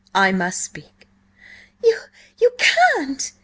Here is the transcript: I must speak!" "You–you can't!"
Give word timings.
I 0.15 0.31
must 0.31 0.61
speak!" 0.61 1.07
"You–you 1.83 2.53
can't!" 2.57 3.33